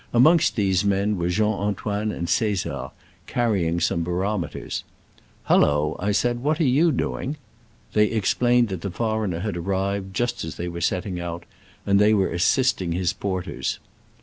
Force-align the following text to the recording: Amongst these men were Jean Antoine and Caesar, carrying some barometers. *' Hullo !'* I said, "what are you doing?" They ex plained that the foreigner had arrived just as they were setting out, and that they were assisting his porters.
Amongst 0.13 0.55
these 0.55 0.83
men 0.83 1.15
were 1.19 1.29
Jean 1.29 1.53
Antoine 1.59 2.11
and 2.11 2.27
Caesar, 2.27 2.89
carrying 3.27 3.79
some 3.79 4.01
barometers. 4.03 4.83
*' 5.13 5.43
Hullo 5.47 5.95
!'* 5.47 5.95
I 5.99 6.11
said, 6.11 6.39
"what 6.39 6.59
are 6.59 6.63
you 6.63 6.91
doing?" 6.91 7.37
They 7.93 8.09
ex 8.09 8.33
plained 8.33 8.69
that 8.69 8.81
the 8.81 8.89
foreigner 8.89 9.41
had 9.41 9.55
arrived 9.57 10.15
just 10.15 10.43
as 10.43 10.55
they 10.55 10.67
were 10.67 10.81
setting 10.81 11.19
out, 11.19 11.43
and 11.85 11.99
that 11.99 12.03
they 12.03 12.13
were 12.15 12.31
assisting 12.33 12.93
his 12.93 13.13
porters. 13.13 13.77